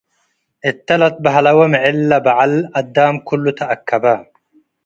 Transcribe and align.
እተ 0.69 0.87
ለትባህለወ 0.99 1.59
ምዕል 1.71 1.97
ለበዐል- 2.09 2.67
አዳ'ም 2.79 3.15
ክሉ' 3.27 3.53
ተአከ'በ። 3.57 4.05